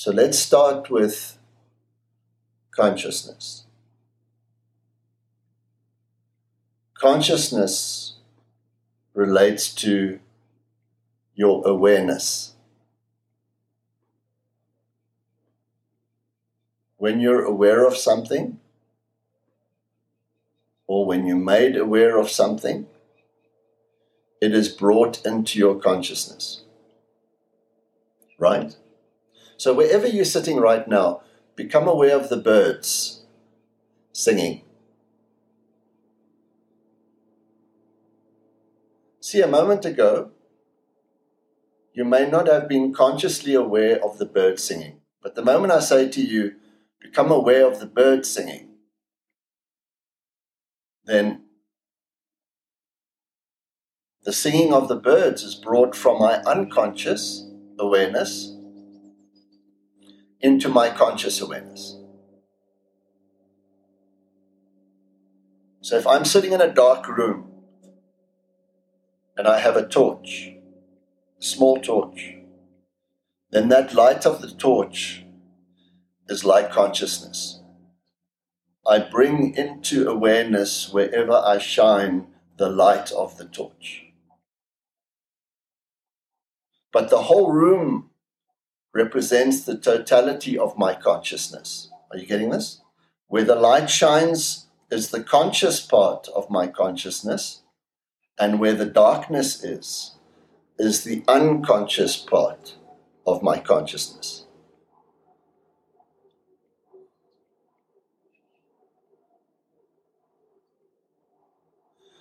So 0.00 0.10
let's 0.10 0.38
start 0.38 0.88
with 0.88 1.36
consciousness. 2.70 3.64
Consciousness 6.94 8.14
relates 9.12 9.74
to 9.74 10.18
your 11.34 11.68
awareness. 11.68 12.54
When 16.96 17.20
you're 17.20 17.44
aware 17.44 17.86
of 17.86 17.94
something, 17.94 18.58
or 20.86 21.04
when 21.04 21.26
you're 21.26 21.36
made 21.36 21.76
aware 21.76 22.16
of 22.16 22.30
something, 22.30 22.86
it 24.40 24.54
is 24.54 24.70
brought 24.70 25.26
into 25.26 25.58
your 25.58 25.78
consciousness. 25.78 26.62
Right? 28.38 28.74
So, 29.60 29.74
wherever 29.74 30.06
you're 30.06 30.24
sitting 30.24 30.56
right 30.56 30.88
now, 30.88 31.20
become 31.54 31.86
aware 31.86 32.16
of 32.16 32.30
the 32.30 32.38
birds 32.38 33.26
singing. 34.10 34.62
See, 39.20 39.42
a 39.42 39.46
moment 39.46 39.84
ago, 39.84 40.30
you 41.92 42.06
may 42.06 42.26
not 42.26 42.46
have 42.48 42.70
been 42.70 42.94
consciously 42.94 43.52
aware 43.52 44.02
of 44.02 44.16
the 44.16 44.24
bird 44.24 44.58
singing. 44.58 45.02
But 45.22 45.34
the 45.34 45.44
moment 45.44 45.74
I 45.74 45.80
say 45.80 46.08
to 46.08 46.22
you, 46.22 46.54
become 46.98 47.30
aware 47.30 47.66
of 47.66 47.80
the 47.80 47.86
bird 47.86 48.24
singing, 48.24 48.76
then 51.04 51.42
the 54.22 54.32
singing 54.32 54.72
of 54.72 54.88
the 54.88 54.96
birds 54.96 55.42
is 55.42 55.54
brought 55.54 55.94
from 55.94 56.18
my 56.18 56.36
unconscious 56.46 57.46
awareness 57.78 58.56
into 60.40 60.68
my 60.68 60.90
conscious 60.90 61.40
awareness. 61.40 61.96
So 65.82 65.96
if 65.96 66.06
I'm 66.06 66.24
sitting 66.24 66.52
in 66.52 66.60
a 66.60 66.72
dark 66.72 67.08
room 67.08 67.50
and 69.36 69.48
I 69.48 69.60
have 69.60 69.76
a 69.76 69.86
torch, 69.86 70.52
a 71.40 71.42
small 71.42 71.80
torch, 71.80 72.36
then 73.50 73.68
that 73.68 73.94
light 73.94 74.26
of 74.26 74.40
the 74.40 74.50
torch 74.50 75.24
is 76.28 76.44
like 76.44 76.70
consciousness. 76.70 77.60
I 78.86 78.98
bring 78.98 79.54
into 79.56 80.08
awareness 80.08 80.92
wherever 80.92 81.32
I 81.32 81.58
shine 81.58 82.28
the 82.56 82.68
light 82.68 83.10
of 83.12 83.36
the 83.36 83.44
torch. 83.44 84.04
But 86.92 87.10
the 87.10 87.22
whole 87.22 87.52
room 87.52 88.09
represents 88.92 89.64
the 89.64 89.76
totality 89.76 90.58
of 90.58 90.78
my 90.78 90.94
consciousness. 90.94 91.90
Are 92.10 92.18
you 92.18 92.26
getting 92.26 92.50
this? 92.50 92.80
Where 93.28 93.44
the 93.44 93.54
light 93.54 93.88
shines 93.88 94.66
is 94.90 95.10
the 95.10 95.22
conscious 95.22 95.80
part 95.80 96.28
of 96.34 96.50
my 96.50 96.66
consciousness, 96.66 97.62
and 98.38 98.58
where 98.58 98.74
the 98.74 98.86
darkness 98.86 99.62
is, 99.62 100.16
is 100.78 101.04
the 101.04 101.22
unconscious 101.28 102.16
part 102.16 102.76
of 103.26 103.42
my 103.42 103.58
consciousness. 103.60 104.46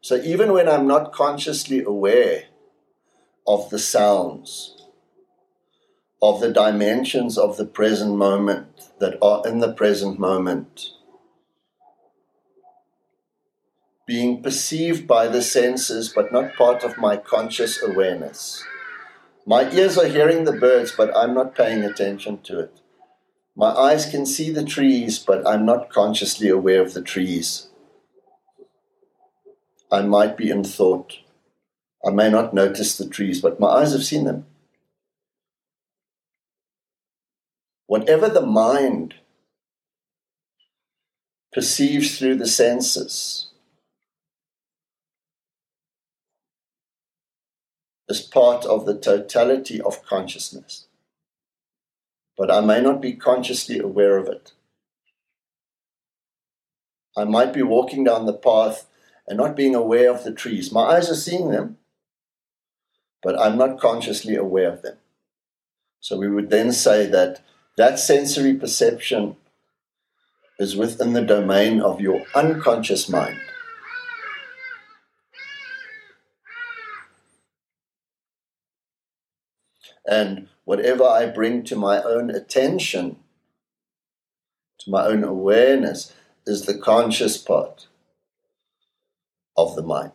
So 0.00 0.16
even 0.16 0.52
when 0.52 0.68
I'm 0.68 0.86
not 0.86 1.12
consciously 1.12 1.82
aware 1.82 2.44
of 3.46 3.70
the 3.70 3.78
sounds, 3.78 4.81
of 6.22 6.40
the 6.40 6.52
dimensions 6.52 7.36
of 7.36 7.56
the 7.56 7.66
present 7.66 8.14
moment 8.14 8.90
that 9.00 9.18
are 9.20 9.42
in 9.44 9.58
the 9.58 9.72
present 9.72 10.20
moment, 10.20 10.92
being 14.06 14.40
perceived 14.40 15.06
by 15.08 15.26
the 15.26 15.42
senses 15.42 16.12
but 16.14 16.32
not 16.32 16.54
part 16.54 16.84
of 16.84 16.96
my 16.96 17.16
conscious 17.16 17.82
awareness. 17.82 18.62
My 19.44 19.68
ears 19.72 19.98
are 19.98 20.06
hearing 20.06 20.44
the 20.44 20.52
birds, 20.52 20.92
but 20.96 21.14
I'm 21.16 21.34
not 21.34 21.56
paying 21.56 21.82
attention 21.82 22.38
to 22.42 22.60
it. 22.60 22.80
My 23.56 23.70
eyes 23.70 24.06
can 24.06 24.24
see 24.24 24.50
the 24.50 24.64
trees, 24.64 25.18
but 25.18 25.44
I'm 25.44 25.66
not 25.66 25.90
consciously 25.90 26.48
aware 26.48 26.80
of 26.80 26.94
the 26.94 27.02
trees. 27.02 27.68
I 29.90 30.02
might 30.02 30.36
be 30.36 30.50
in 30.50 30.62
thought. 30.62 31.18
I 32.06 32.10
may 32.10 32.30
not 32.30 32.54
notice 32.54 32.96
the 32.96 33.08
trees, 33.08 33.40
but 33.40 33.58
my 33.58 33.66
eyes 33.66 33.92
have 33.92 34.04
seen 34.04 34.24
them. 34.24 34.46
Whatever 37.92 38.30
the 38.30 38.46
mind 38.46 39.16
perceives 41.52 42.18
through 42.18 42.36
the 42.36 42.46
senses 42.46 43.50
is 48.08 48.22
part 48.22 48.64
of 48.64 48.86
the 48.86 48.98
totality 48.98 49.78
of 49.78 50.06
consciousness. 50.06 50.86
But 52.38 52.50
I 52.50 52.62
may 52.62 52.80
not 52.80 53.02
be 53.02 53.12
consciously 53.12 53.78
aware 53.78 54.16
of 54.16 54.26
it. 54.26 54.52
I 57.14 57.24
might 57.24 57.52
be 57.52 57.60
walking 57.60 58.04
down 58.04 58.24
the 58.24 58.32
path 58.32 58.86
and 59.28 59.36
not 59.36 59.54
being 59.54 59.74
aware 59.74 60.10
of 60.10 60.24
the 60.24 60.32
trees. 60.32 60.72
My 60.72 60.84
eyes 60.96 61.10
are 61.10 61.14
seeing 61.14 61.50
them, 61.50 61.76
but 63.22 63.38
I'm 63.38 63.58
not 63.58 63.78
consciously 63.78 64.34
aware 64.34 64.72
of 64.72 64.80
them. 64.80 64.96
So 66.00 66.16
we 66.16 66.30
would 66.30 66.48
then 66.48 66.72
say 66.72 67.04
that 67.08 67.42
that 67.76 67.98
sensory 67.98 68.54
perception 68.54 69.36
is 70.58 70.76
within 70.76 71.12
the 71.12 71.22
domain 71.22 71.80
of 71.80 72.00
your 72.00 72.24
unconscious 72.34 73.08
mind. 73.08 73.38
And 80.06 80.48
whatever 80.64 81.04
I 81.04 81.26
bring 81.26 81.64
to 81.64 81.76
my 81.76 82.02
own 82.02 82.30
attention, 82.30 83.16
to 84.80 84.90
my 84.90 85.06
own 85.06 85.24
awareness, 85.24 86.12
is 86.46 86.66
the 86.66 86.76
conscious 86.76 87.38
part 87.38 87.86
of 89.56 89.76
the 89.76 89.82
mind. 89.82 90.12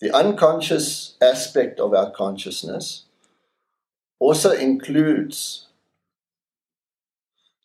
The 0.00 0.14
unconscious 0.14 1.16
aspect 1.22 1.80
of 1.80 1.94
our 1.94 2.10
consciousness 2.10 3.04
also 4.18 4.52
includes 4.52 5.66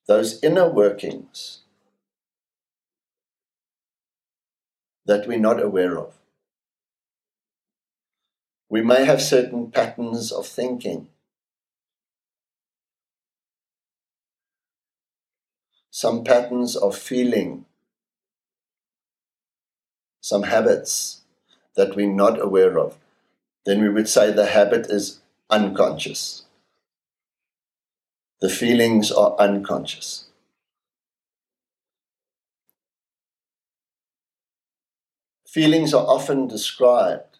those 0.07 0.43
inner 0.43 0.69
workings 0.69 1.59
that 5.05 5.27
we're 5.27 5.39
not 5.39 5.61
aware 5.61 5.97
of. 5.97 6.13
We 8.69 8.81
may 8.81 9.05
have 9.05 9.21
certain 9.21 9.71
patterns 9.71 10.31
of 10.31 10.45
thinking. 10.45 11.07
Some 15.89 16.23
patterns 16.23 16.75
of 16.75 16.95
feeling 16.95 17.65
some 20.21 20.43
habits 20.43 21.21
that 21.75 21.95
we're 21.95 22.11
not 22.11 22.39
aware 22.39 22.77
of, 22.77 22.97
then 23.65 23.81
we 23.81 23.89
would 23.89 24.07
say 24.07 24.31
the 24.31 24.45
habit 24.45 24.85
is 24.87 25.19
unconscious. 25.49 26.43
The 28.41 28.49
feelings 28.49 29.11
are 29.11 29.35
unconscious. 29.39 30.25
Feelings 35.47 35.93
are 35.93 36.05
often 36.05 36.47
described 36.47 37.39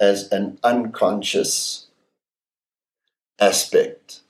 as 0.00 0.32
an 0.32 0.58
unconscious 0.64 1.88
aspect 3.38 4.20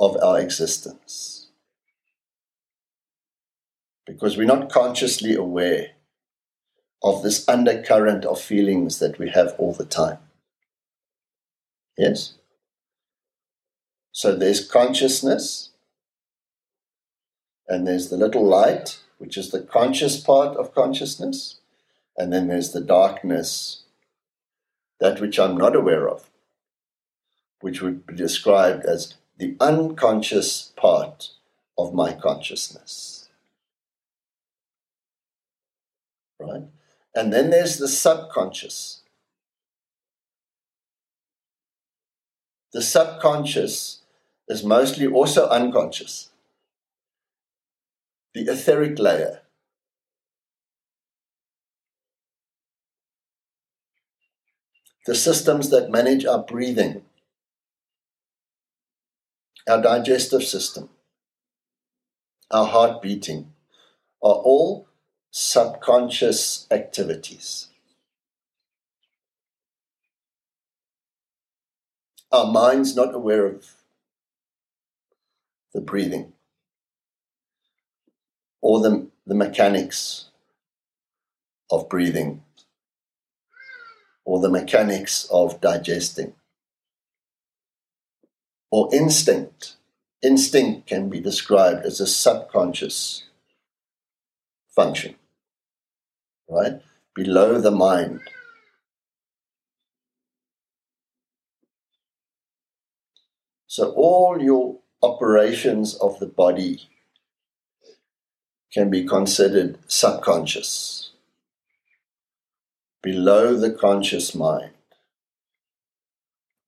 of 0.00 0.16
our 0.22 0.40
existence 0.40 1.48
because 4.06 4.36
we're 4.36 4.46
not 4.46 4.70
consciously 4.70 5.34
aware 5.34 5.90
of 7.02 7.22
this 7.22 7.46
undercurrent 7.48 8.24
of 8.24 8.40
feelings 8.40 8.98
that 9.00 9.18
we 9.18 9.28
have 9.28 9.54
all 9.58 9.72
the 9.72 9.84
time. 9.84 10.18
Yes? 11.98 12.34
So 14.12 14.34
there's 14.34 14.66
consciousness, 14.66 15.70
and 17.66 17.86
there's 17.86 18.08
the 18.08 18.16
little 18.16 18.44
light, 18.44 19.00
which 19.18 19.36
is 19.36 19.50
the 19.50 19.60
conscious 19.60 20.18
part 20.18 20.56
of 20.56 20.74
consciousness, 20.74 21.56
and 22.16 22.32
then 22.32 22.46
there's 22.46 22.72
the 22.72 22.80
darkness, 22.80 23.82
that 25.00 25.20
which 25.20 25.38
I'm 25.38 25.56
not 25.56 25.76
aware 25.76 26.08
of, 26.08 26.30
which 27.60 27.82
would 27.82 28.06
be 28.06 28.14
described 28.14 28.84
as 28.86 29.14
the 29.36 29.56
unconscious 29.60 30.72
part 30.76 31.30
of 31.76 31.94
my 31.94 32.12
consciousness. 32.12 33.28
Right? 36.40 36.62
And 37.14 37.32
then 37.32 37.50
there's 37.50 37.78
the 37.78 37.88
subconscious. 37.88 39.02
The 42.78 42.84
subconscious 42.84 44.02
is 44.46 44.62
mostly 44.62 45.04
also 45.04 45.48
unconscious. 45.48 46.30
The 48.34 48.42
etheric 48.42 49.00
layer. 49.00 49.40
The 55.06 55.16
systems 55.16 55.70
that 55.70 55.90
manage 55.90 56.24
our 56.24 56.44
breathing, 56.44 57.02
our 59.68 59.82
digestive 59.82 60.44
system, 60.44 60.88
our 62.52 62.66
heart 62.66 63.02
beating, 63.02 63.54
are 64.22 64.34
all 64.34 64.86
subconscious 65.32 66.68
activities. 66.70 67.67
Our 72.30 72.52
mind's 72.52 72.94
not 72.94 73.14
aware 73.14 73.46
of 73.46 73.64
the 75.72 75.80
breathing 75.80 76.32
or 78.60 78.80
the, 78.80 79.08
the 79.26 79.34
mechanics 79.34 80.26
of 81.70 81.88
breathing 81.88 82.42
or 84.24 84.40
the 84.40 84.50
mechanics 84.50 85.26
of 85.30 85.60
digesting 85.60 86.34
or 88.70 88.94
instinct. 88.94 89.76
Instinct 90.22 90.86
can 90.86 91.08
be 91.08 91.20
described 91.20 91.86
as 91.86 92.00
a 92.00 92.06
subconscious 92.06 93.24
function, 94.74 95.14
right? 96.48 96.82
Below 97.14 97.60
the 97.60 97.70
mind. 97.70 98.20
So 103.78 103.92
all 103.92 104.42
your 104.42 104.80
operations 105.04 105.94
of 105.94 106.18
the 106.18 106.26
body 106.26 106.88
can 108.72 108.90
be 108.90 109.04
considered 109.04 109.78
subconscious, 109.86 111.12
below 113.04 113.54
the 113.54 113.70
conscious 113.70 114.34
mind. 114.34 114.72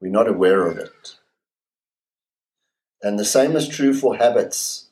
We're 0.01 0.13
not 0.13 0.29
aware 0.29 0.69
of 0.69 0.79
it. 0.79 1.17
And 3.03 3.19
the 3.19 3.25
same 3.25 3.57
is 3.57 3.67
true 3.67 3.93
for 3.93 4.15
habits. 4.15 4.91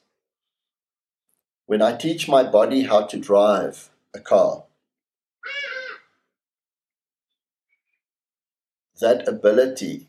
When 1.66 1.80
I 1.80 1.96
teach 1.96 2.26
my 2.26 2.42
body 2.42 2.82
how 2.82 3.06
to 3.06 3.16
drive 3.16 3.90
a 4.12 4.18
car, 4.18 4.64
that 9.00 9.28
ability 9.28 10.08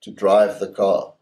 to 0.00 0.10
drive 0.10 0.58
the 0.58 0.68
car, 0.68 1.12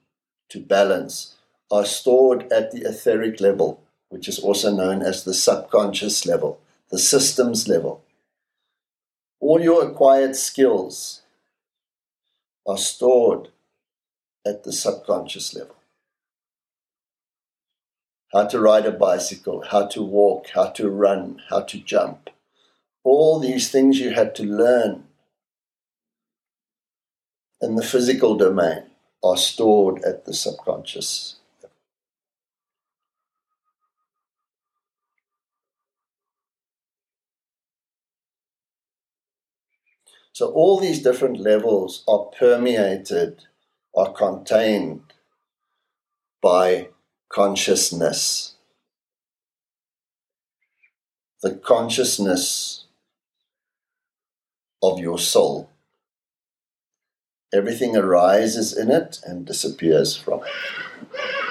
to 0.50 0.60
balance, 0.60 1.34
are 1.70 1.84
stored 1.84 2.50
at 2.52 2.70
the 2.70 2.82
etheric 2.82 3.40
level, 3.40 3.82
which 4.08 4.28
is 4.28 4.38
also 4.38 4.74
known 4.74 5.02
as 5.02 5.24
the 5.24 5.34
subconscious 5.34 6.26
level, 6.26 6.60
the 6.90 6.98
systems 6.98 7.68
level. 7.68 8.02
All 9.40 9.60
your 9.60 9.88
acquired 9.88 10.36
skills 10.36 11.22
are 12.66 12.78
stored 12.78 13.48
at 14.46 14.64
the 14.64 14.72
subconscious 14.72 15.54
level 15.54 15.76
how 18.36 18.46
to 18.46 18.60
ride 18.60 18.86
a 18.86 18.92
bicycle, 18.92 19.64
how 19.70 19.86
to 19.86 20.02
walk, 20.02 20.48
how 20.54 20.66
to 20.66 20.90
run, 20.90 21.40
how 21.48 21.60
to 21.62 21.78
jump. 21.78 22.28
All 23.04 23.38
these 23.38 23.70
things 23.70 24.00
you 24.00 24.10
had 24.10 24.34
to 24.34 24.42
learn 24.42 25.04
in 27.62 27.76
the 27.76 27.82
physical 27.82 28.36
domain 28.36 28.82
are 29.22 29.36
stored 29.36 30.02
at 30.04 30.24
the 30.24 30.34
subconscious. 30.34 31.36
So 40.32 40.50
all 40.52 40.78
these 40.78 41.02
different 41.02 41.40
levels 41.40 42.04
are 42.06 42.26
permeated, 42.38 43.44
are 43.96 44.12
contained 44.12 45.14
by 46.42 46.88
consciousness. 47.30 48.54
The 51.40 51.54
consciousness 51.54 52.84
of 54.82 54.98
your 54.98 55.18
soul. 55.18 55.70
Everything 57.52 57.96
arises 57.96 58.76
in 58.76 58.90
it 58.90 59.20
and 59.24 59.46
disappears 59.46 60.16
from 60.16 60.40
it. 60.40 61.45